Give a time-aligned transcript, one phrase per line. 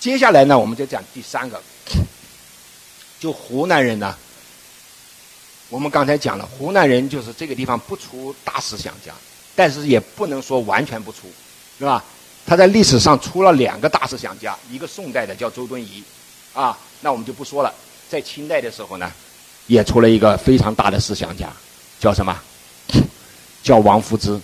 [0.00, 1.62] 接下来呢，我们就讲第三个，
[3.20, 4.16] 就湖南人呢。
[5.68, 9.12] 我们刚才讲了，湖南人就是这个地方不出大思想家，
[9.54, 11.30] 但是也不能说完全不出，
[11.78, 12.02] 是吧？
[12.46, 16.02] 他在历史上出了两个大思想家，一个宋代的叫周敦颐，
[16.54, 17.72] 啊，那我们就不说了。
[18.08, 19.12] 在清代的时候呢，
[19.66, 21.52] 也出了一个非常大的思想家，
[22.00, 22.34] 叫什么？
[23.62, 24.40] 叫王夫之。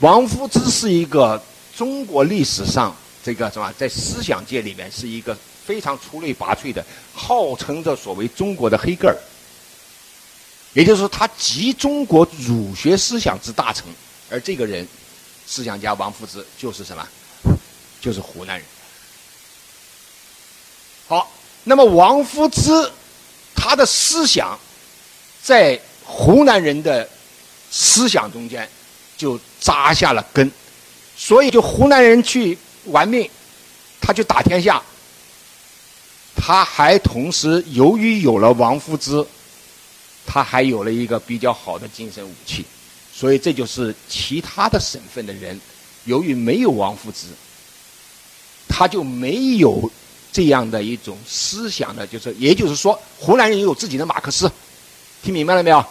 [0.00, 1.42] 王夫之是一个
[1.74, 2.94] 中国历史上
[3.24, 9.16] 这个什么，在思想界里面是一个非常出类拔萃的，号称着所谓中国的黑格尔。
[10.74, 13.86] 也就是说，他集中国儒学思想之大成，
[14.30, 14.86] 而这个人，
[15.46, 17.06] 思想家王夫之就是什么？
[18.00, 18.66] 就是湖南人。
[21.06, 21.30] 好，
[21.64, 22.90] 那么王夫之
[23.54, 24.58] 他的思想
[25.42, 27.08] 在湖南人的
[27.70, 28.68] 思想中间
[29.16, 30.50] 就扎下了根，
[31.16, 33.28] 所以就湖南人去玩命，
[34.00, 34.82] 他去打天下，
[36.34, 39.24] 他还同时由于有了王夫之。
[40.24, 42.64] 他还有了一个比较好的精神武器，
[43.12, 45.60] 所以这就是其他的省份的人，
[46.04, 47.26] 由于没有王夫之，
[48.68, 49.90] 他就没有
[50.32, 54.50] 这样的一种思想的，就是也就是说，湖南人有自己的马克思，
[55.24, 55.84] 听明白了没有？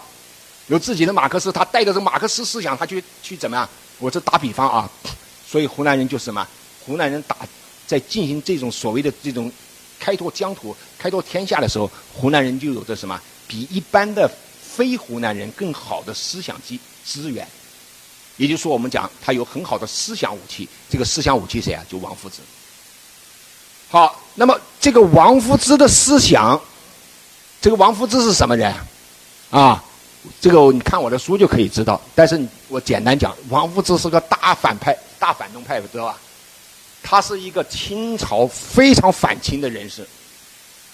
[0.68, 3.70] 有自己的马克思，他带着这马克思思想，他去去怎么样？
[4.00, 4.90] 我这打比方啊，
[5.46, 6.48] 所以湖南人就是什么？
[6.86, 7.38] 湖南人打
[7.88, 9.52] 在进行这种所谓的这种
[10.00, 13.20] 开拓疆土、开拓天下的时候，湖南人就有着什么？
[13.48, 14.30] 比一般的
[14.62, 17.46] 非湖南人更好的思想机资源，
[18.38, 20.68] 也就是说，我们讲他有很好的思想武器。
[20.90, 21.84] 这个思想武器谁啊？
[21.90, 22.38] 就王夫之。
[23.90, 26.58] 好，那么这个王夫之的思想，
[27.60, 28.74] 这个王夫之是什么人？
[29.50, 29.84] 啊，
[30.40, 32.02] 这个你看我的书就可以知道。
[32.16, 36.18] 但是我简单讲，王夫之是个大反派、大反动派，知道吧？
[37.12, 40.08] 他是一个清朝非常反清的人士。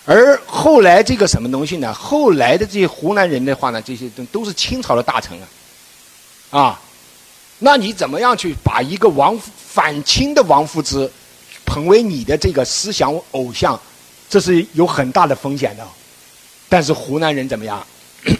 [0.03, 1.93] 而后来这个什么东西呢？
[1.93, 5.37] 后来的这些湖南人的话呢，这些都都是清朝的大臣
[6.49, 6.81] 啊，啊，
[7.59, 11.07] 那你怎么样去把一个王反清的王夫之
[11.63, 13.79] 捧为你的这个思想偶像？
[14.27, 15.87] 这是有很大的风险的。
[16.67, 17.85] 但是湖南人怎么样？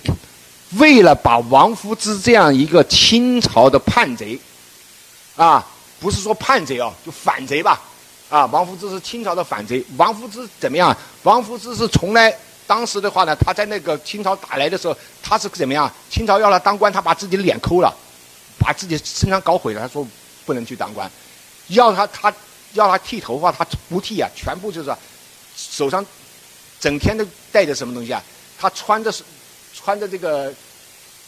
[0.80, 4.40] 为了把王夫之这样一个清朝的叛贼，
[5.36, 5.64] 啊，
[6.00, 7.82] 不是说叛贼哦，就反贼吧。
[8.30, 9.82] 啊，王夫之是清朝的反贼。
[9.96, 10.96] 王夫之怎么样？
[11.24, 12.36] 王夫之是从来
[12.68, 15.90] 当时的话呢，他在那个清朝打来的时候，他是怎么样？
[16.10, 17.96] 清朝要他当官，他把自己的脸抠了，
[18.60, 19.80] 把自己身上搞毁了。
[19.80, 20.06] 他说
[20.46, 21.10] 不能去当官，
[21.68, 22.34] 要他他
[22.74, 24.94] 要他剃头发，他不剃啊，全部就是
[25.56, 26.06] 手上
[26.82, 28.22] 整天都带着什么东西啊？
[28.60, 29.14] 他穿着
[29.74, 30.54] 穿着这个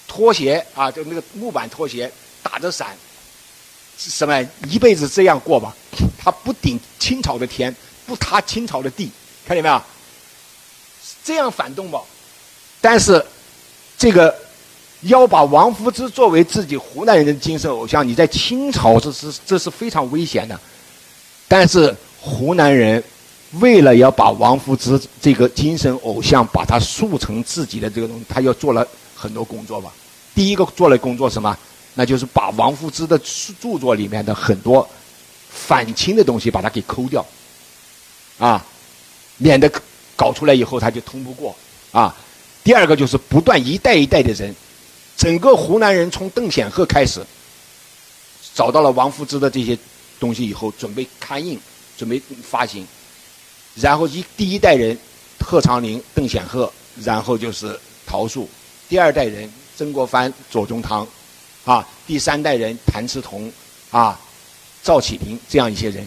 [0.06, 2.12] 拖鞋啊，就那个木板拖鞋，
[2.44, 2.98] 打着伞。
[4.00, 5.76] 什么一辈子这样过吧？
[6.18, 7.76] 他不顶清朝的天，
[8.08, 9.12] 不踏清朝的地，
[9.46, 9.82] 看见没有？
[11.24, 12.00] 这样反动吧。
[12.80, 13.24] 但是，
[13.98, 14.34] 这个
[15.02, 20.58] 要把王夫之作为自己湖南人的精神偶像，你在清朝这是这是非常危险的。
[21.48, 23.04] 但是湖南人
[23.60, 29.92] 为了要把王夫之这个精神偶像把他塑成自己的这个东西，他要做了很多工作吧。
[30.34, 31.58] 第一个做了工作什么？
[32.00, 34.88] 那就是把王夫之的著作里面的很多
[35.50, 37.26] 反清的东西把它给抠掉，
[38.38, 38.66] 啊，
[39.36, 39.70] 免得
[40.16, 41.54] 搞出来以后他就通不过
[41.92, 42.16] 啊。
[42.64, 44.56] 第二个就是不断一代一代的人，
[45.18, 47.22] 整个湖南人从邓显赫开始，
[48.56, 49.78] 找到了王夫之的这些
[50.22, 51.60] 东西以后，准备刊印，
[51.98, 52.88] 准备发行，
[53.76, 54.98] 然后一第一代人
[55.46, 56.72] 贺长龄、邓显赫，
[57.04, 58.50] 然后就是陶树，
[58.88, 61.06] 第二代人曾国藩、左宗棠。
[61.70, 63.54] 啊，第三代人谭嗣同，
[63.92, 64.20] 啊，
[64.82, 66.04] 赵启平这样一些人，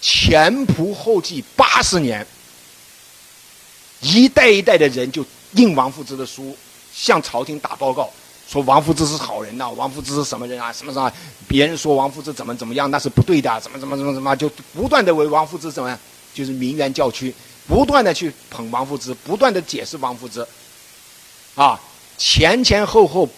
[0.00, 2.26] 前仆后继八十年，
[4.00, 6.56] 一代一代的人就印王夫之的书，
[6.92, 8.10] 向朝廷打报告，
[8.48, 10.72] 说王夫之是好人呐，王夫之是什么人啊？
[10.72, 11.12] 什么什么？
[11.46, 15.96] 别人说王夫之怎么怎么样，那是不对的，怎么怎么怎么怎么，就不断的为王夫之怎么样，
[16.34, 17.32] 就是名媛教区，
[17.68, 20.44] 不断的去捧王夫之，不断的解释王夫之，
[21.54, 21.80] 啊，
[22.18, 23.28] 前前后后。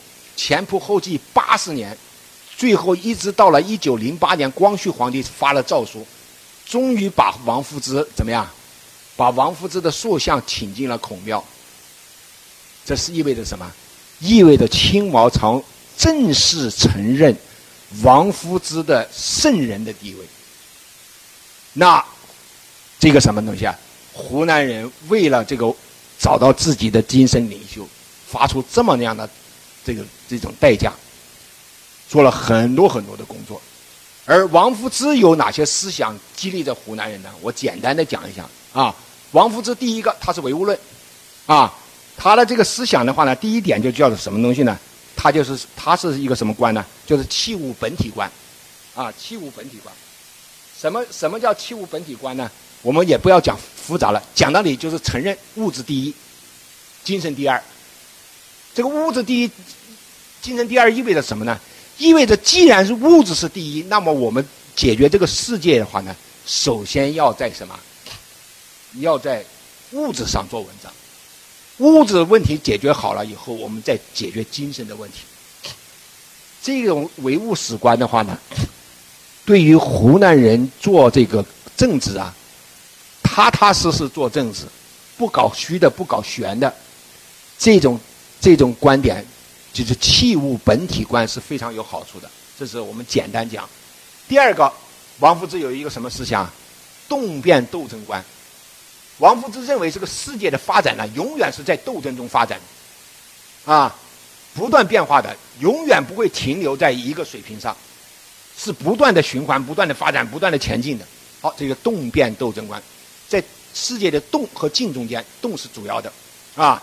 [0.45, 1.97] 前仆后继八十年，
[2.57, 6.05] 最后一直到了一九零八年，光绪皇帝发了诏书，
[6.67, 8.45] 终于把王夫之怎么样？
[9.17, 11.45] 把王夫之的塑像请进了孔庙。
[12.85, 13.73] 这是意味着什么？
[14.19, 15.63] 意味着清王朝
[15.97, 17.37] 正式承认
[18.03, 20.27] 王夫之的圣人的地位。
[21.75, 22.05] 那
[22.99, 23.79] 这个什么东西啊？
[24.13, 25.73] 湖南人为了这个
[26.19, 27.87] 找到自己的精神领袖，
[28.27, 29.31] 发出这么样的。
[29.85, 30.93] 这个这种代价，
[32.09, 33.61] 做了很多很多的工作，
[34.25, 37.31] 而王夫之有哪些思想激励着湖南人呢？
[37.41, 38.95] 我简单的讲一下啊。
[39.33, 40.79] 王夫之第一个，他是唯物论，
[41.47, 41.73] 啊，
[42.17, 44.79] 他的这个思想的话呢，第一点就叫做什么东西呢？
[45.17, 46.85] 他就是他是一个什么观呢？
[47.07, 48.31] 就是器物本体观，
[48.95, 49.95] 啊，器物本体观。
[50.79, 52.51] 什么什么叫器物本体观呢？
[52.83, 56.15] 我们也不要讲复杂了，讲道理就是承认物质第一，
[57.03, 57.63] 精神第二。
[58.75, 59.51] 这个物质第一，
[60.41, 61.59] 精神第二意味着什么呢？
[61.99, 66.17] 意味着，既然是物质是第一，那么我们解决这个世界的话呢，
[66.47, 67.79] 首先要在什么？
[69.01, 69.45] 要在
[69.93, 70.93] 物质上做文章。
[71.79, 75.19] 物质问题解决好了以后，我们再解决精神的问题。
[76.63, 78.39] 这种唯物史观的话呢，
[79.45, 81.45] 对于湖南人做这个
[81.77, 82.35] 政治啊，
[83.23, 84.65] 踏踏实实做政治，
[85.17, 86.73] 不搞虚的，不搞玄的，
[87.59, 87.99] 这种
[88.43, 89.25] 这种观点。
[89.73, 93.67] 就是器物本体观是非常有好处的，这是我们简单讲。
[94.29, 94.71] 第二个，
[95.19, 96.47] 王夫之有一个什么思想？
[97.09, 98.23] 动变斗争观。
[99.17, 102.61] 王夫之认为这个世界的发展呢，永远是在斗争中发展，
[103.65, 103.97] 啊，
[104.55, 107.75] 不断变化的，永远不会停留在一个水平上，
[108.59, 111.07] 是不断的循环、不断的发展、不断的前进的。
[111.41, 112.83] 好，这个动变斗争观，
[113.27, 113.43] 在
[113.73, 116.13] 世界的动和静中间，动是主要的，
[116.57, 116.83] 啊，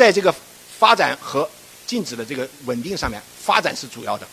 [0.00, 0.34] 在这个
[0.78, 1.46] 发展和
[1.86, 4.26] 禁止的这个稳定上面发展是主要的，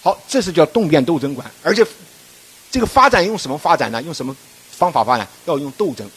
[0.00, 1.84] 好，这是叫动变斗争观，而且
[2.70, 4.00] 这个发展用什么发展呢？
[4.02, 4.36] 用什么
[4.70, 5.26] 方法发展？
[5.46, 6.08] 要用斗争，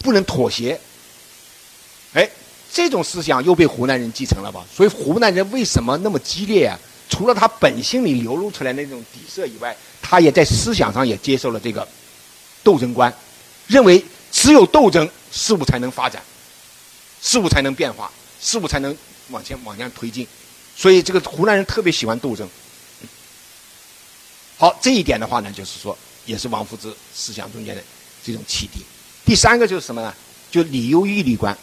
[0.00, 0.78] 不能妥协。
[2.12, 2.28] 哎，
[2.70, 4.62] 这种思想又被湖南人继承了吧？
[4.70, 6.78] 所以湖南人为什么那么激烈啊？
[7.08, 11.88] 除了他本性里流露出来那种底色以外，他也在思想上也接受了这个
[12.62, 13.10] 斗争观，
[13.66, 16.22] 认为只有斗争，事物才能发展，
[17.22, 18.10] 事物才能变化，
[18.40, 18.96] 事物才能。
[19.30, 20.24] 往前往前推进，
[20.76, 22.48] 所以这个湖南人特别喜欢斗争。
[24.56, 27.82] 好，这一点的话呢，就是说，也是王夫之思想中间的
[28.24, 28.84] 这种启迪。
[29.24, 30.14] 第三个就是什么呢？
[30.48, 31.58] 就礼优欲利观。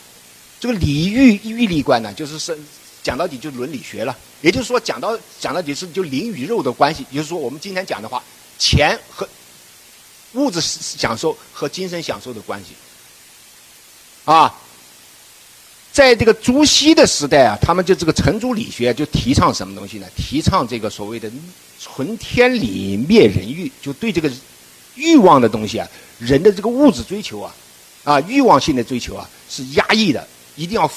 [0.59, 2.59] 这个礼欲欲利观呢，就是是
[3.01, 4.13] 讲到底就是伦理学了。
[4.41, 7.05] 也就是说，讲到讲到底是就灵与肉的关系。
[7.11, 8.21] 也就是说，我们今天讲的话，
[8.59, 9.25] 钱和
[10.33, 12.73] 物质享受和精神享受的关系
[14.25, 14.53] 啊。
[15.93, 20.07] 在这个朱熹的时代啊，他们就这个程朱理学就提倡什么东西呢？
[20.17, 21.31] 提倡这个所谓的
[21.79, 24.27] 存天理灭人欲，就对这个
[24.95, 25.87] 欲望的东西啊，
[26.17, 27.55] 人的这个物质追求啊，
[28.03, 30.89] 啊欲望性的追求啊是压抑的，一定要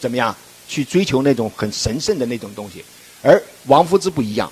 [0.00, 0.34] 怎么样
[0.66, 2.84] 去追求那种很神圣的那种东西。
[3.22, 4.50] 而王夫之不一样，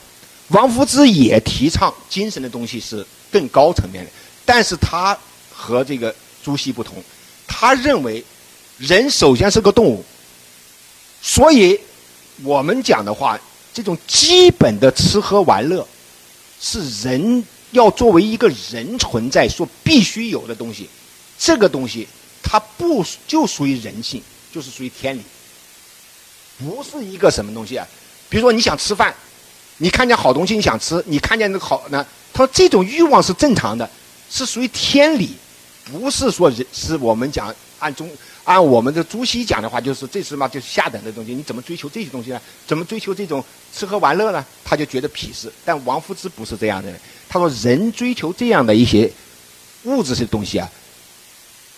[0.51, 4.11] 王夫之也提倡精神的东西是更高层面的，
[4.45, 5.19] 但是他
[5.53, 7.03] 和这个朱熹不同，
[7.45, 8.25] 他认为。
[8.83, 10.05] 人首先是个动物，
[11.23, 11.79] 所以
[12.43, 13.39] 我们讲的话，
[13.73, 15.87] 这种基本的吃喝玩乐，
[16.61, 20.91] 是人要作为一个人存在所必须有的东西。
[21.39, 22.09] 这个东西
[22.43, 24.21] 它不就属于人性，
[24.53, 25.23] 就是属于天理，
[26.59, 27.87] 不是一个什么东西啊？
[28.29, 29.15] 比如说你想吃饭，
[29.77, 32.05] 你看见好东西你想吃，你看见那个好呢？
[32.33, 33.89] 他说这种欲望是正常的，
[34.29, 35.37] 是属于天理，
[35.85, 38.11] 不是说人是我们讲按中。
[38.45, 41.33] 按我们的朱熹讲的话，就是这是嘛，就是下等的东西。
[41.33, 42.41] 你怎么追求这些东西呢？
[42.67, 44.45] 怎么追求这种吃喝玩乐呢？
[44.65, 45.53] 他就觉得鄙视。
[45.65, 49.09] 但王夫之不是这样的人，他说人追求这样的一些
[49.85, 50.69] 物质的东西啊，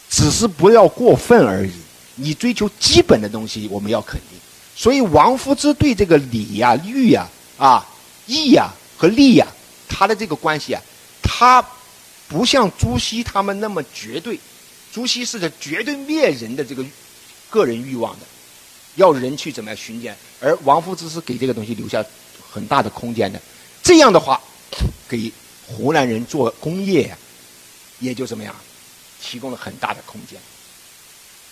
[0.09, 1.73] 只是不要过分而已。
[2.15, 4.39] 你追求基本的东西，我们要肯定。
[4.75, 7.29] 所以王夫之对这个礼呀、欲呀、
[7.59, 7.87] 啊
[8.27, 9.47] 义呀和利呀，
[9.87, 10.81] 他的这个关系啊，
[11.23, 11.63] 他
[12.27, 14.41] 不像朱熹他们那么绝对。
[14.95, 16.85] 朱熹是个绝对灭人的这个
[17.51, 18.27] 个人欲望的，
[18.95, 22.05] 要人去怎么样巡检，而王夫之是给这个东西留下
[22.49, 23.43] 很大的空间的。
[23.83, 24.41] 这样的话，
[25.09, 25.33] 给
[25.67, 27.13] 湖南人做工业，
[27.99, 28.55] 也就怎么样，
[29.21, 30.39] 提供了很大的空间。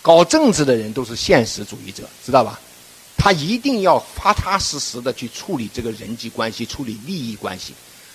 [0.01, 2.57] 搞政治的人都是现实主义者，知道吧？
[3.17, 7.73] 他一定要踏踏实实的去处理这个人际关系，处理利益关系。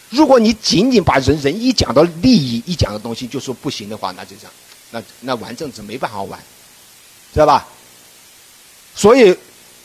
[0.08, 4.52] 如果你仅仅把人人一讲到利益，一讲的东西就说不行的话，那就这样。
[4.90, 6.40] 那那玩政治没办法玩，
[7.33, 7.66] 知道吧？
[8.95, 9.37] 所以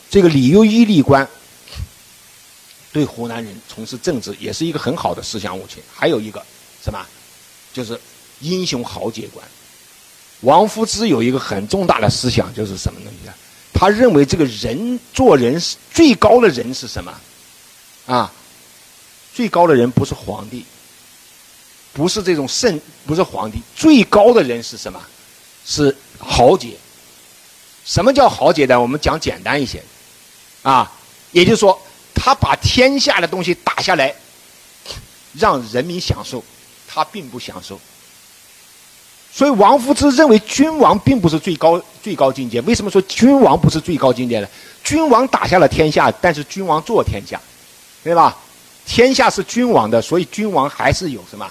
[0.10, 1.28] 这个礼优义利观
[2.92, 5.84] 对湖南人从事政治也是一个很好的思想武器。
[5.94, 6.44] 还有一个
[6.84, 7.06] 什么，
[7.74, 8.00] 就是
[8.40, 9.46] 英雄豪杰观。
[10.42, 13.36] 王夫之有一个很重大的思想，就是什么东西啊？
[13.74, 17.14] 他认为这个人做人是最高的人是什么？
[18.06, 18.32] 啊，
[19.34, 20.66] 最高的人不是皇帝。
[21.94, 25.00] 不是这种圣，不是皇帝，最高的人是什么？
[25.66, 26.76] 是豪杰。
[27.86, 28.80] 什么叫豪杰呢？
[28.80, 29.84] 我们讲简单一些，
[30.64, 30.92] 啊，
[31.32, 31.80] 也就是说，
[32.16, 34.14] 他把天下的东西打下来，
[35.34, 36.44] 让人民享受，
[36.88, 37.80] 他并不享受。
[39.32, 42.62] 所以王夫之认为君王并不是最高最高境界。
[42.62, 44.48] 为什么说君王不是最高境界呢？
[44.84, 47.40] 君王打下了天下，但是君王做天下，
[48.04, 48.38] 对吧？
[48.86, 51.50] 天下是君王的，所以君王还是有什么？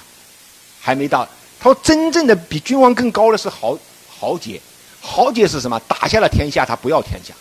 [0.82, 1.26] 还没到。
[1.60, 3.78] 他说真正的比君王更高的是豪
[4.10, 4.60] 豪杰。
[5.00, 5.80] 豪杰是什么？
[5.88, 7.32] 打下了天下，他不要天下。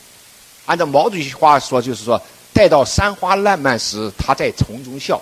[0.68, 2.22] 按照毛主席话说，就是说，
[2.54, 5.20] 待到山花烂漫时，他在丛中笑。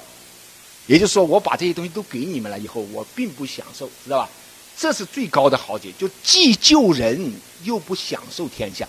[0.86, 4.30] 也就是说，我把这些东西都给你们了以后，我并不享受，知道吧？
[4.78, 7.34] 这是最高的豪杰，就既救人
[7.64, 8.88] 又不享受天下，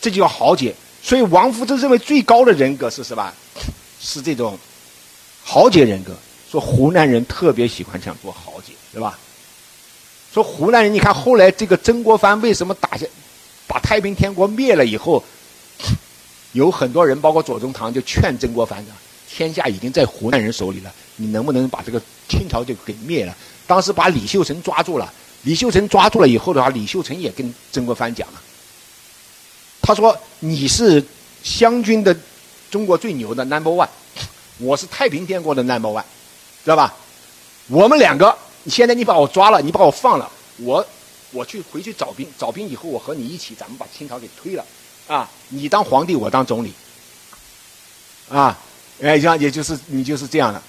[0.00, 0.74] 这就叫豪杰。
[1.02, 3.32] 所以王夫之认为最高的人格是什么？
[4.00, 4.58] 是这种
[5.44, 6.16] 豪杰人格。
[6.54, 9.18] 说湖南人特别喜欢这样做豪杰，对吧？
[10.32, 13.04] 说湖南人，你看后来这个曾国藩为什么打下，
[13.66, 15.24] 把太平天国灭了以后，
[16.52, 18.92] 有很多人，包括左宗棠，就劝曾国藩的，
[19.28, 23.36] 天下已经在湖南人手里了，你能不能把这个清朝就给灭了？
[23.66, 28.40] 当时把李秀成抓住了，李秀成抓住了以后的话，李秀成也跟曾国藩讲了，
[29.82, 31.04] 他说：“你是
[31.42, 32.16] 湘军的
[32.70, 33.88] 中国最牛的 number one，
[34.58, 36.04] 我是太平天国的 number one，
[36.64, 36.92] 知道吧？
[37.68, 40.84] 我们两个，现在你把我抓了，你把我放了，我
[41.30, 44.64] 我去回去找兵，找兵以后我和你一起，咱们把清朝给推了，
[45.06, 46.72] 啊，你当皇帝，我当总理，
[48.28, 48.58] 啊，
[49.00, 50.60] 哎，像也就是你就是这样的。”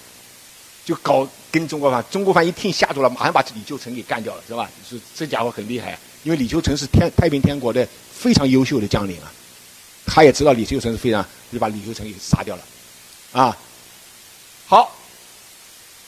[0.86, 4.70] 就搞跟中国藩，中国藩一听吓住了，马上把李秀成给干掉了，是吧？
[4.88, 9.34] 是这家伙很厉害，因为李秀成是天太平天国的非常优秀的将领啊，
[10.06, 12.64] 他也知道李秀成是非常，就把李秀成给杀掉了，
[13.32, 13.58] 啊，
[14.68, 14.96] 好，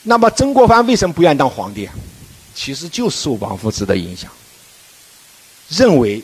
[0.02, 1.88] 那么曾国藩为什么不愿意当皇帝？
[2.54, 4.30] 其实就受王夫之的影响，
[5.68, 6.20] 认为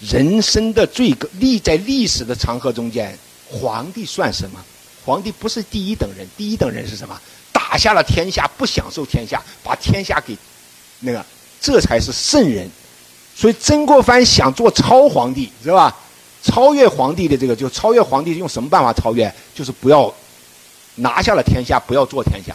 [0.00, 4.58] 人生的最高历在历史的长河中间，皇帝算什么？
[5.04, 7.20] 皇帝不是第一等人，第一等人是什么？
[7.52, 10.34] 打下了天下，不享受天下，把天下给
[11.00, 11.24] 那个，
[11.60, 12.66] 这才是圣人。
[13.36, 15.94] 所以曾国藩想做超皇帝，是吧？
[16.42, 19.30] 超越皇帝的这个，就超越皇帝，用什么办法超越？
[19.54, 20.12] 就是不要
[20.94, 22.54] 拿下了天下，不要做天下。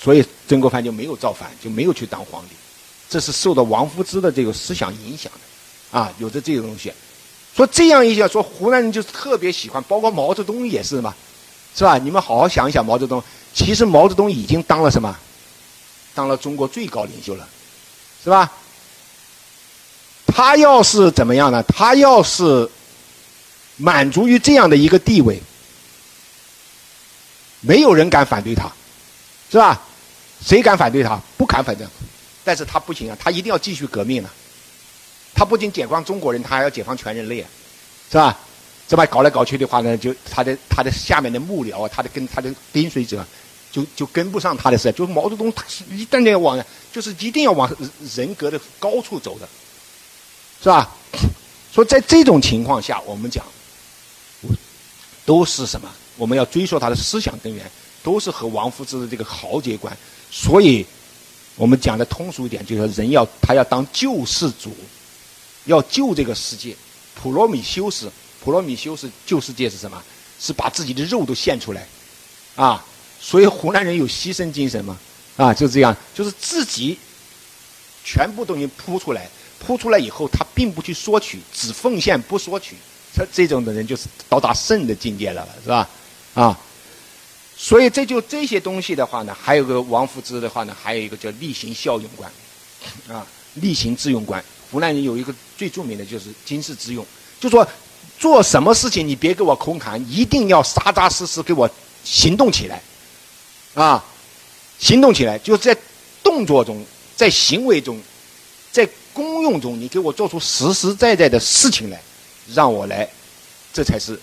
[0.00, 2.50] 所以曾国藩就没有造反，就没有去当皇帝。
[3.08, 6.92] 这是受到王夫之的这个思想影响的，啊，有着这个东西。
[7.56, 11.14] 说这样一下，说湖南人就特别喜欢，包括毛泽东也是嘛，
[11.74, 11.98] 是吧？
[11.98, 13.22] 你们好好想一想，毛泽东。
[13.54, 15.16] 其实毛泽东已经当了什么？
[16.14, 17.48] 当了中国最高领袖了，
[18.22, 18.52] 是吧？
[20.26, 21.62] 他要是怎么样呢？
[21.64, 22.70] 他要是
[23.76, 25.42] 满足于这样的一个地位，
[27.60, 28.70] 没有人敢反对他，
[29.50, 29.82] 是吧？
[30.44, 31.20] 谁敢反对他？
[31.36, 31.86] 不敢反正，
[32.44, 34.30] 但是他不行啊，他一定要继续革命啊！
[35.34, 37.48] 他不仅解放中国人，他还要解放全人类啊，
[38.10, 38.38] 是吧？
[38.88, 43.24] 这么搞来搞去的话呢，就他的他的下面的幕僚啊，他的跟他的跟随者，
[43.70, 44.90] 就就跟不上他的事。
[44.92, 46.58] 就是毛泽东，他是一旦要往，
[46.92, 47.70] 就是一定要往
[48.14, 49.48] 人格的高处走的，
[50.62, 50.90] 是吧？
[51.72, 53.44] 说在这种情况下，我们讲，
[55.26, 55.88] 都是什么？
[56.16, 57.70] 我们要追溯他的思想根源，
[58.02, 59.94] 都是和王夫之的这个豪杰观。
[60.30, 60.86] 所以，
[61.56, 64.76] 我们讲的通俗一点，就是人要他要当救世主，
[65.64, 66.76] 要救这个世界。
[67.14, 68.10] 普罗米修斯。
[68.40, 70.00] 普罗米修斯救世界是什么？
[70.40, 71.84] 是把自己的肉都献出来，
[72.54, 72.82] 啊！
[73.20, 74.96] 所以湖南人有牺牲精神嘛，
[75.36, 76.96] 啊，就这样，就是自己
[78.04, 82.76] 全部东西铺出来，铺出来以后，他并不去索取，只奉献不索取，
[83.12, 85.88] 这这种的人就是到达圣的境界了，是吧？
[86.34, 86.60] 啊！
[87.58, 92.30] 所以这就这些东西的话呢，还有个王夫之的话呢，还有一个叫厉行效用观，
[93.08, 94.42] 啊，厉行致用观。
[94.70, 97.04] 湖南人有一个最著名的就是经世致用，
[97.40, 97.68] 就说。
[98.18, 101.70] 做什么事情你别给我空谈，一定要扎扎实实给我
[102.02, 102.82] 行动起来，
[103.74, 104.04] 啊，
[104.80, 105.76] 行动起来，就在
[106.20, 106.84] 动作中，
[107.14, 108.00] 在行为中，
[108.72, 112.02] 在功用中，你给我做出实实在在的事情来，
[112.52, 113.08] 让我来，
[113.72, 114.18] 这才是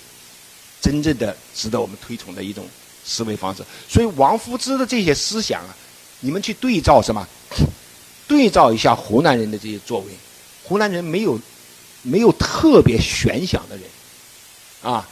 [0.81, 2.67] 真正的值得我们推崇的一种
[3.05, 3.63] 思维方式。
[3.87, 5.75] 所以王夫之的这些思想啊，
[6.19, 7.27] 你们去对照什么？
[8.27, 10.07] 对照一下湖南人的这些作为，
[10.63, 11.39] 湖南人没有。
[12.07, 13.83] 没有特别玄想的人，
[14.83, 15.09] 啊，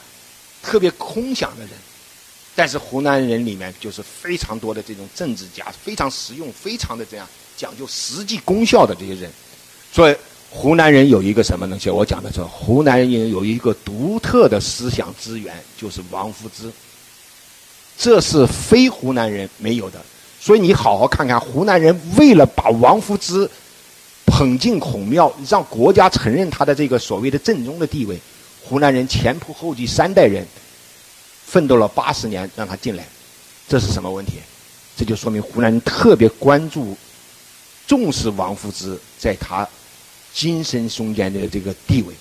[0.61, 1.71] 特别空想的人，
[2.53, 9.31] 但是湖南人里面就是非常多的这种政治家，非常实用，非常的这样讲究实际功效的这些人。
[9.91, 10.15] 所以
[10.51, 11.89] 湖南人有一个什么东西？
[11.89, 16.71] 我讲的是湖南人有一个独特的思想资源，就是王夫之，
[17.97, 20.01] 这是非湖南人没有的。
[20.39, 23.49] 所以你好好看看，湖南人为了把王夫之。
[24.25, 28.19] 捧进孔庙，让国家承认他的这个所谓的正宗的地位。
[28.63, 30.43] 湖南人前仆后继三代人
[31.45, 33.05] 奋斗了八十年，让他进来。
[33.67, 34.39] 这是什么问题？
[34.97, 36.97] 这就说明湖南人特别关注、
[37.85, 39.67] 重视王夫之在他
[40.33, 42.15] 精神中间的这个地位。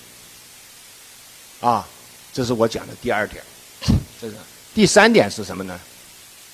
[1.61, 1.87] 啊，
[2.31, 3.41] 这是我讲的第二点。
[4.21, 4.35] 这是
[4.73, 5.79] 第三点是什么呢？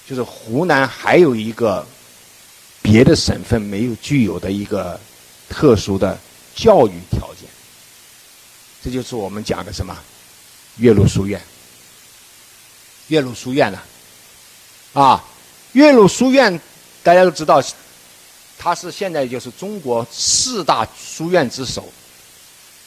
[0.07, 1.85] 就是湖南还有一个
[2.81, 4.99] 别的省份没有具有的一个
[5.47, 6.17] 特殊的
[6.55, 7.47] 教育条件。
[8.83, 9.95] 这就是我们讲的什么？
[10.77, 11.39] 岳麓书院。
[13.07, 13.79] 岳麓书院呢？
[14.93, 15.23] 啊，
[15.73, 16.59] 岳麓书院
[17.03, 17.63] 大家都知道，
[18.57, 21.87] 它是现在就是中国四大书院之首。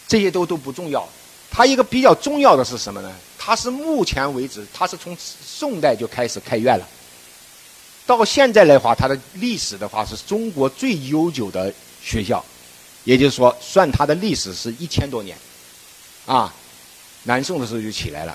[0.09, 1.09] 这些都都不重要。
[1.53, 3.13] 它一个比较重要的是什么呢？
[3.39, 6.89] 它是目前为止，它是从宋代就开始开院了。
[8.07, 12.43] 到现在的话，它的历史的话是中国最悠久的学校，
[13.05, 15.37] 也就是说，算它的历史是一千多年。
[16.25, 16.53] 啊，
[17.25, 18.35] 南宋的时候就起来了，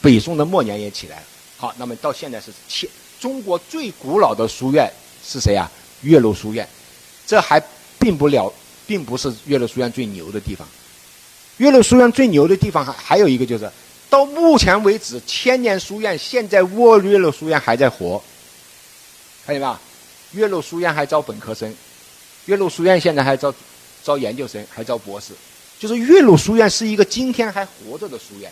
[0.00, 1.22] 北宋的末年也起来了。
[1.58, 2.88] 好，那么到现在是千
[3.20, 4.90] 中国最古老的书院
[5.22, 5.70] 是谁啊？
[6.00, 6.66] 岳麓书院。
[7.26, 7.62] 这还
[7.98, 8.52] 并不了，
[8.86, 10.66] 并不是岳麓书院最牛的地方。
[11.62, 13.70] 岳麓书院最牛的地方还还有一个就是，
[14.10, 18.20] 到目前为止，千年书院现在沃岳麓书院还在活，
[19.46, 19.80] 看见吧？
[20.32, 21.72] 岳麓书院还招本科生，
[22.46, 23.54] 岳麓书院现在还招
[24.02, 25.34] 招研究生，还招博士。
[25.78, 28.50] 就是岳麓书院是一个今天还活着的书院，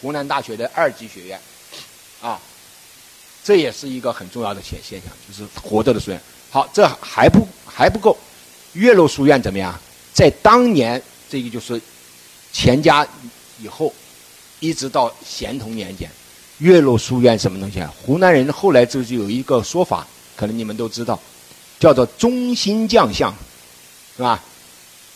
[0.00, 1.38] 湖南大学的二级学院，
[2.22, 2.40] 啊，
[3.44, 6.18] 这也是一个很重要的现现象，就是活着的书院。
[6.50, 8.16] 好，这还不还不够，
[8.72, 9.78] 岳麓书院怎么样？
[10.14, 11.80] 在当年这个就是
[12.52, 13.06] 钱家
[13.60, 13.92] 以后，
[14.60, 16.10] 一直到咸同年间，
[16.58, 17.92] 岳麓书院什么东西啊？
[18.02, 21.18] 湖南人后来就就有一个说法，可能你们都知道，
[21.80, 23.34] 叫做中心将相，
[24.16, 24.42] 是吧？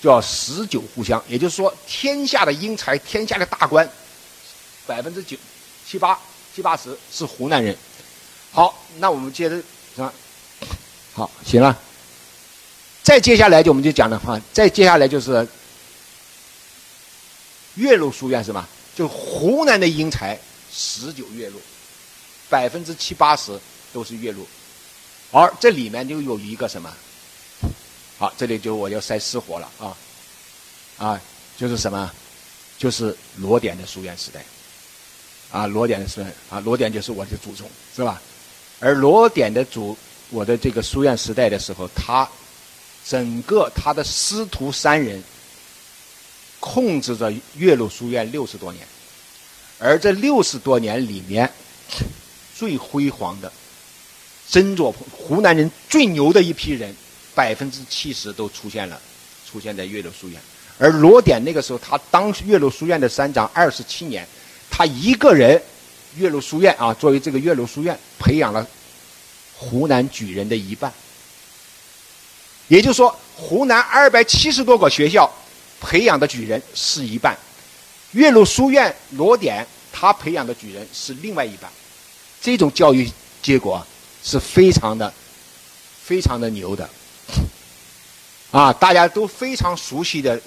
[0.00, 3.88] 叫十九户相，也就是说，天下的英才，天下的大官，
[4.87, 5.37] 百分之九
[5.85, 6.17] 七八
[6.55, 7.77] 七八十是湖南人。
[8.53, 10.12] 好，那我们接着是吧？
[11.15, 11.77] 好，行了。
[13.03, 15.47] 再接下来就我们就讲的话，再接下来就是
[17.79, 18.69] 岳麓书院是吧？
[18.95, 20.38] 就湖南的英才
[20.73, 21.55] 十九岳麓，
[22.51, 23.59] 百分之七八十
[23.93, 24.38] 都是岳麓，
[25.31, 26.93] 而这里面就有一个什么？
[28.19, 29.97] 好，这里就我要塞私货了啊，
[30.99, 31.21] 啊，
[31.57, 32.11] 就是什么，
[32.77, 34.45] 就是罗典的书院时代，
[35.53, 38.21] 啊，罗典的书院啊，罗典就是我的祖宗，是吧？
[38.81, 39.97] 而罗典的祖，
[40.31, 42.29] 我的这个书院时代的时候，他
[43.07, 45.23] 整个他的师徒三人
[46.68, 48.87] 控制着岳麓书院六十多年，
[49.78, 51.50] 而这六十多年里面
[52.54, 53.50] 最辉煌的
[54.46, 56.94] 曾作，湖南人最牛的一批人。
[57.35, 59.00] 百分之七十都出现了，
[59.48, 60.40] 出现在岳麓书院。
[60.76, 64.26] 而罗典那个时候，他当岳麓书院的山长二十七年，
[64.68, 65.62] 他一个人，
[66.16, 68.66] 岳麓书院啊，作为这个岳麓书院，培养了
[69.54, 70.92] 湖南举人的一半。
[72.66, 75.33] 也就是说，湖南二百七十多个学校
[75.81, 77.37] 培养的举人是一半，
[78.12, 81.71] 岳麓书院罗典他培养的举人是另外一半。
[82.41, 83.11] 这种教育
[83.43, 83.85] 结果
[84.23, 85.12] 是非常的、
[86.03, 86.88] 非常的牛的。
[88.51, 90.41] 啊，大家都非常熟悉的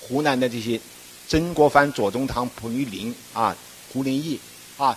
[0.00, 0.78] 湖南的这些
[1.26, 3.56] 曾国藩、左宗棠、蒲玉麟啊、
[3.92, 4.38] 胡林翼
[4.76, 4.96] 啊，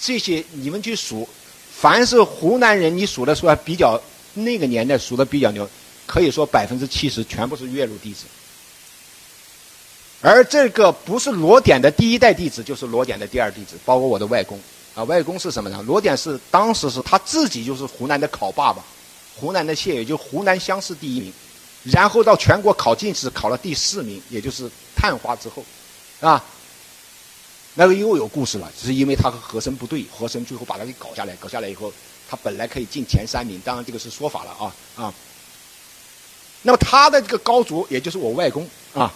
[0.00, 1.28] 这些你们去数，
[1.72, 4.00] 凡是湖南人，你数的出来比较
[4.34, 5.68] 那个年代数的比较牛，
[6.04, 8.24] 可以说百分之七十全部是岳麓弟子。
[10.22, 14.58] 而这个不是罗典的第一代弟子，就是罗典的第二弟子，包括我的外公
[14.94, 15.02] 啊。
[15.04, 15.82] 外公是什么呢？
[15.84, 18.84] 罗典是当时是他自己就是湖南的考爸爸，
[19.34, 21.32] 湖南的谢也就湖南乡试第一名。
[21.82, 25.64] 然后到全国考进士，考了第四名，也就是探花之后，
[26.20, 26.40] 啊，
[27.74, 31.92] 那个又有故事了，只是因为他和和珅不对，和珅最后把他给搞下来，搞下来以后，
[32.30, 35.14] 他本来可以进前三名，当然这个是说法了啊啊。
[36.62, 39.12] 那么他的这个高祖，也就是我外公啊，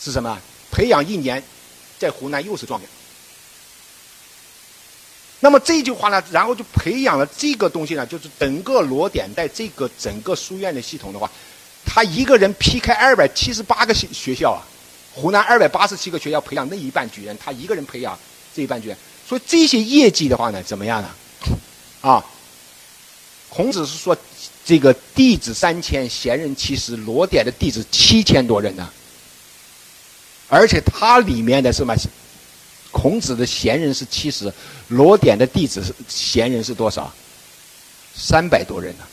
[0.00, 0.38] 是什么？
[0.70, 1.42] 培养一年，
[1.98, 2.88] 在湖南又是状元。
[5.40, 11.30] 那么这句话呢，然后就培养了这个东西呢，就是整个罗典在这个整个书院的系统的话。
[11.90, 14.60] 他一个人劈开二百七十八个学学校啊，
[15.14, 18.18] 湖南二百八十七个学校培养那一半举人，他一个人培养
[18.54, 21.08] 这一半举人，所以这些业绩的话呢，怎么样呢？
[22.02, 22.22] 啊，
[23.48, 24.14] 孔子是说
[24.66, 28.92] 这个弟子三千，贤人七十，罗典的弟子七千多人呢，
[30.48, 31.94] 而且他里面的什么？
[32.90, 34.52] 孔子的贤人是七十，
[34.88, 37.12] 罗典的弟子是贤人是多少？
[38.14, 39.04] 三百多人呢。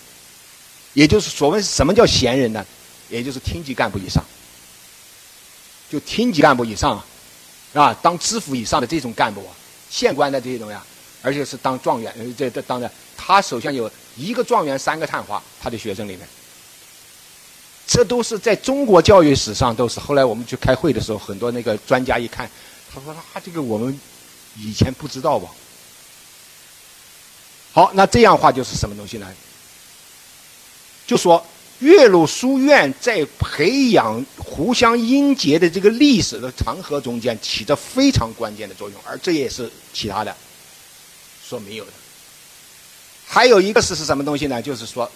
[0.93, 2.65] 也就是所谓什么叫贤人呢？
[3.09, 4.23] 也就是厅级干部以上，
[5.89, 7.05] 就厅级干部以上啊，
[7.73, 9.51] 啊，当知府以上的这种干部啊，
[9.89, 10.85] 县官的这些东西啊，
[11.21, 16.25] 而且是当状元，这这当然，他手下有一个状元，三个探花，他的学生里面。
[17.87, 19.99] 这都是在中国教育史上都是。
[19.99, 22.49] 后来我们去开会的时候，很多那个专家一看，
[22.91, 23.99] 他说：“啊，这个我们
[24.57, 25.49] 以前不知道吧？”
[27.71, 29.31] 好，那这样话就是什么东西呢？
[31.05, 31.45] 就说
[31.79, 40.35] 岳麓书院在培养互相音节的这个历史的长河中间起着非常关键的作用，而这也是其他的
[41.43, 41.91] 所没有的。
[43.27, 44.59] 还有一个是是什么东西呢？
[44.59, 45.09] 就是说。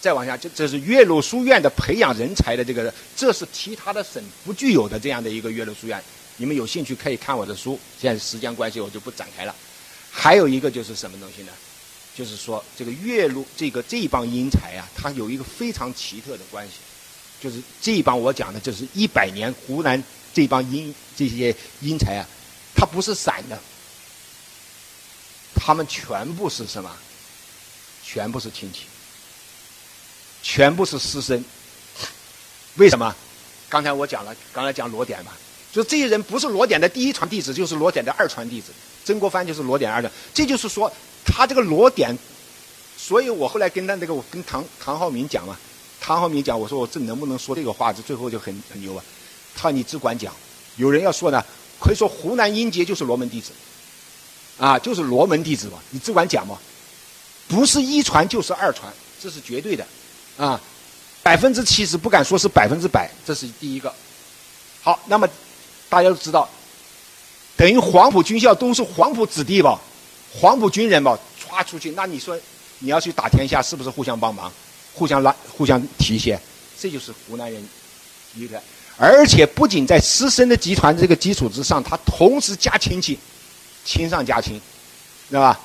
[0.00, 6.02] 再往下，这这是岳麓书院的培养人才的这个，这是其他的省不具有的这样的一个岳麓书院。
[6.36, 9.54] 你们有兴趣可以看我的书，现在时间关系我就不展开了。
[10.10, 11.52] 还有一个就是什么东西呢？
[12.16, 16.74] 就是说这个岳麓这个这帮英才啊，他有一个非常奇特的关系，
[17.40, 22.26] 就是这帮我讲的就是一百年湖南这帮英这些英才啊，
[22.74, 23.58] 他不是散的，
[25.54, 26.96] 他们全部是什么？
[28.04, 28.80] 全部是亲戚。
[30.48, 31.44] 全部是师生，
[32.76, 33.14] 为什么？
[33.68, 35.32] 刚才我讲了，刚才讲罗典嘛，
[35.70, 38.72] 就这些人不是罗典的第一传弟子，就是罗典的二传弟子。
[39.04, 40.90] 曾国藩就是罗典二传，这就是说
[41.22, 42.16] 他这个罗典。
[42.96, 45.54] 所以我后来跟他那个，我跟唐唐浩明讲嘛，
[46.00, 47.92] 唐浩明讲，我说我这能不能说这个话？
[47.92, 49.04] 这最后就很很牛啊。
[49.54, 50.34] 他说你只管讲，
[50.76, 51.44] 有人要说呢，
[51.78, 53.50] 可以说湖南英杰就是罗门弟子，
[54.56, 56.58] 啊，就是罗门弟子嘛，你只管讲嘛，
[57.48, 59.86] 不是一传就是二传，这是绝对的。
[60.38, 60.58] 啊，
[61.22, 63.92] 百分之七十不敢说是百分之百，这是第一个。
[64.80, 65.28] 好，那么
[65.88, 66.48] 大家都知道，
[67.56, 69.78] 等于黄埔军校都是黄埔子弟吧，
[70.32, 71.18] 黄埔军人吧，
[71.50, 72.38] 歘出去，那你说
[72.78, 74.50] 你要去打天下，是不是互相帮忙，
[74.94, 76.40] 互相拉，互相提携？
[76.80, 77.68] 这就是湖南人
[78.36, 78.62] 一个，
[78.96, 83.18] 而且不仅在师生的集团这个基础之上，他同时加亲戚，
[83.84, 84.60] 亲上加亲，
[85.28, 85.58] 知道吧？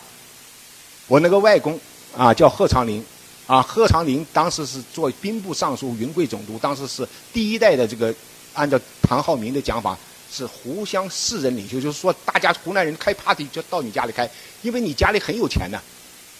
[1.06, 1.80] 我那个外公
[2.18, 3.06] 啊，叫贺长林。
[3.46, 8.14] 啊，贺长龄当时是做兵部尚书、云贵总督，当时是第一代的这个，
[8.54, 9.98] 按照唐浩明的讲法，
[10.32, 14.30] 是湖湘士人领袖，就是说大家湖南人开 party 就到你家里开，
[14.62, 15.82] 因为你家里很有钱的，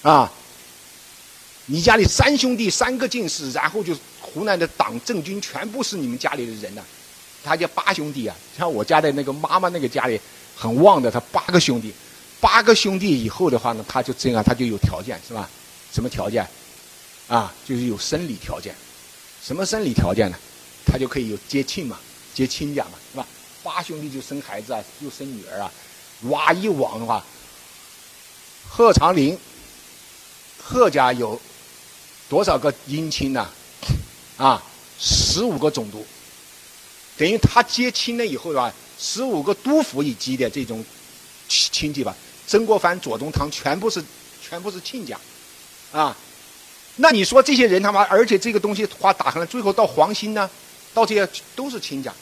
[0.00, 0.32] 啊，
[1.66, 6.82] 你家里三兄弟三个进士，然后就湖南的党政军全部是你们家里的人呢，
[7.44, 10.18] 他叫八兄弟啊，像我家的那个妈妈那个家里
[10.56, 11.92] 很旺的，他八个兄弟，
[12.40, 15.46] 八个兄弟以后的话呢，他就这样，他就有条件是吧？
[15.92, 16.48] 什么条件？
[17.26, 18.74] 啊，就是有生理条件，
[19.42, 20.36] 什么生理条件呢？
[20.86, 21.98] 他就可以有接亲嘛，
[22.34, 23.26] 接亲家嘛，是吧？
[23.62, 25.72] 八兄弟就生孩子啊，又生女儿啊，
[26.24, 27.24] 哇一网的话，
[28.68, 29.38] 贺长龄，
[30.62, 31.40] 贺家有
[32.28, 33.48] 多少个姻亲呢？
[34.36, 34.62] 啊，
[35.00, 36.04] 十五个总督，
[37.16, 40.84] 等于他接亲了以后吧，十五个督府以及的这种
[41.48, 42.14] 亲戚吧，
[42.46, 44.04] 曾国藩、左宗棠全部是
[44.46, 45.18] 全部是亲家，
[45.90, 46.14] 啊。
[46.96, 50.48] 那你说这些人他妈，而且这个东西话打上来，最后到黄兴呢，
[50.92, 52.12] 到这些都是亲家，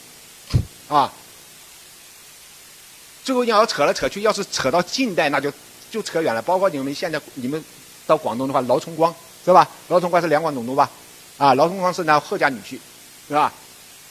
[0.89, 1.13] 啊，
[3.23, 5.53] 最后你要扯来扯去，要是扯到近代，那就
[5.91, 6.41] 就扯远了。
[6.41, 7.63] 包括你们现在你们
[8.07, 9.69] 到广东的话，劳崇光是吧？
[9.89, 10.91] 劳崇光是两广总督吧？
[11.37, 12.79] 啊，劳崇光是那贺家女婿，
[13.29, 13.53] 是吧？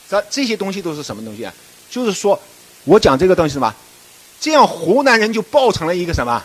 [0.08, 1.54] 这这些东西都是什么东西啊？
[1.90, 2.40] 就是说，
[2.84, 3.74] 我讲这个东西什么？
[4.40, 6.44] 这样湖南人就抱成了一个什么？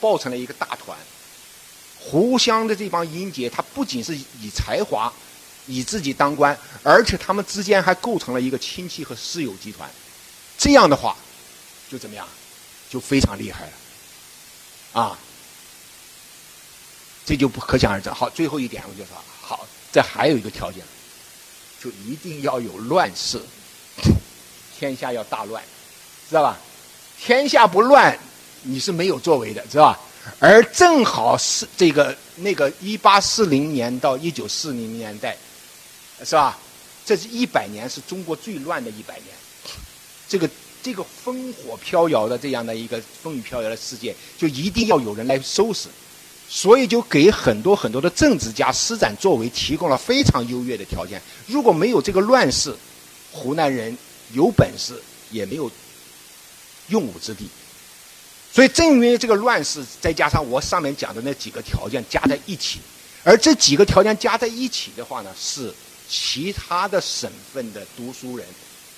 [0.00, 0.96] 抱成了一个大团。
[2.08, 5.12] 湖湘的这帮英杰，他不仅是以才华，
[5.66, 9.90] 以自己当官，而且他们之间还构成了一个亲戚和私有集团。
[10.56, 11.16] 这样的话，
[11.90, 12.26] 就怎么样，
[12.88, 15.18] 就非常厉害了，啊，
[17.24, 18.08] 这就不可想而知。
[18.08, 20.84] 好，最后一点我就说，好，这还有一个条件，
[21.82, 23.40] 就一定要有乱世，
[24.78, 25.60] 天下要大乱，
[26.28, 26.56] 知道吧？
[27.20, 28.16] 天下不乱，
[28.62, 30.00] 你是没有作为的，知道吧？
[30.38, 35.36] 而正好是这个那个一八四零年到一九四零年代，
[36.24, 36.58] 是吧？
[37.04, 39.26] 这是一百年，是中国最乱的一百年。
[40.28, 40.50] 这个
[40.82, 45.88] 这个烽火飘摇的这样的一个风雨飘摇的世界，就一定要有人来收拾，
[46.48, 51.22] 所以就给很多很多的政治家施展作为，提供了非常优越的条件。
[51.46, 52.74] 如果没有这个乱世，
[53.30, 53.96] 湖南人
[54.32, 55.70] 有本事也没有
[56.88, 57.48] 用武之地。
[58.56, 62.80] 所以，正因为这个乱世，再加上我上面讲的那几个条件加在一起，
[63.22, 65.70] 而这几个条件加在一起的话呢，是
[66.08, 68.46] 其他的省份的读书人、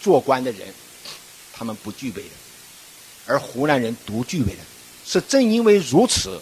[0.01, 0.73] 做官的人，
[1.53, 2.29] 他们不具备的，
[3.27, 4.59] 而湖南人独具备的。
[5.05, 6.41] 是正因为如此，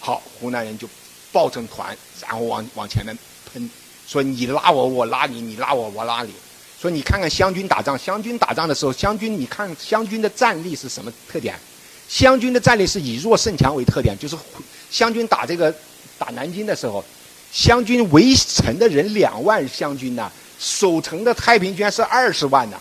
[0.00, 0.88] 好，湖南人就
[1.30, 3.16] 抱成团，然后往往前面
[3.52, 3.70] 喷，
[4.08, 6.32] 说你拉我，我拉你；你拉我，我拉你。
[6.82, 11.56] 说你看看湘军打仗，湘军打仗的时候，湘军你看湘军的战力是什么特点？
[12.08, 14.34] 湘军的战力是以弱胜强为特点，就是
[14.90, 15.72] 湘军打这个
[16.18, 17.04] 打南京的时候，
[17.52, 22.76] 湘军围城的人两万，湘军呐，守城的太平军是二十万呐，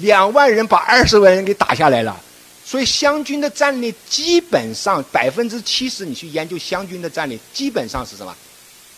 [0.00, 2.20] 两万人把二十万人给打下来了，
[2.64, 8.34] 所以湘军的战力基本上百分之七十，你去研究湘军的战力，基本上是什么？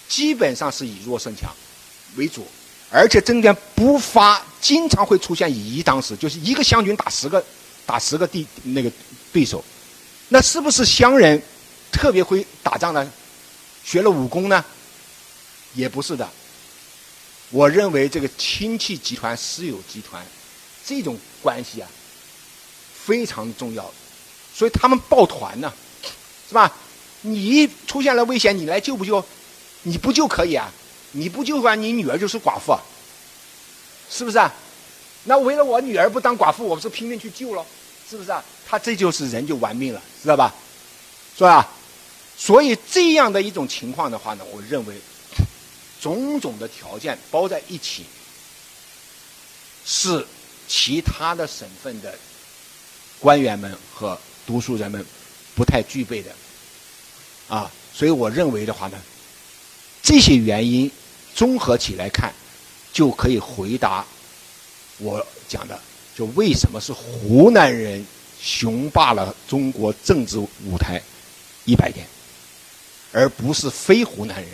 [0.09, 1.51] 基本上是以弱胜强
[2.17, 2.47] 为主，
[2.91, 7.45] 而且中间不发，经常会出现以一当十，就是一个湘军打十个，
[7.87, 8.91] 打十个地那个
[9.33, 9.65] 对手，
[10.29, 11.41] 那是不是乡人
[11.93, 13.13] 特别会打仗呢？
[13.85, 14.65] 学了武功呢？
[15.75, 16.29] 也不是的。
[17.51, 20.25] 我认为这个亲戚集团、私有集团
[20.85, 21.89] 这种关系啊，
[23.05, 23.93] 非常重要，
[24.55, 25.73] 所以他们抱团呢，
[26.49, 26.73] 是吧？
[27.21, 29.25] 你出现了危险，你来救不救？
[29.83, 30.73] 你不救可以啊，
[31.13, 32.77] 你不救的话，你女儿就是寡妇，
[34.11, 34.53] 是不是啊？
[35.25, 37.65] 那为了我女儿不当寡妇，我不是拼命去救了，
[38.09, 38.45] 是不是啊？
[38.67, 40.55] 他这就是人就玩命了，知道吧？
[41.37, 41.69] 是吧？
[42.37, 44.95] 所以这样的一种情况的话呢，我认为
[46.01, 48.05] 种种的条件包在一起，
[49.85, 50.27] 是
[50.69, 52.15] 其他的省份的
[53.21, 55.05] 官员们和读书人们
[55.55, 56.31] 不太具备的
[57.49, 57.71] 啊。
[57.93, 58.99] 所以我认为的话呢。
[60.07, 60.91] 这些原因
[61.35, 62.31] 综合起来看，
[62.93, 64.05] 就可以回答
[64.99, 65.79] 我讲的，
[66.17, 68.05] 就为什么是湖南人
[68.41, 71.03] 雄霸了中国政治舞台
[71.65, 72.07] 一百年，
[73.13, 74.51] 而不是非湖南人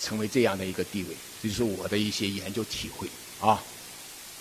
[0.00, 1.16] 成为这样的一个地位。
[1.42, 3.08] 这是我的一些研究体会
[3.40, 3.62] 啊。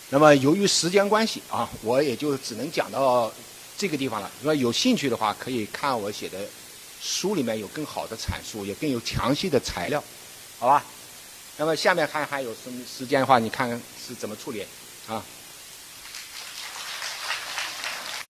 [0.10, 3.32] 那么由于时间关系啊，我也就只能讲到
[3.78, 4.32] 这个地方了。
[4.42, 6.38] 如果有兴趣的话，可以看我写的。
[7.02, 10.04] 书里面有更好的阐述，也更有详细的材料，
[10.60, 10.84] 好吧？
[11.60, 14.64] 那么下面还还有什么时间的话，你看看是怎么处理
[15.10, 15.22] 啊？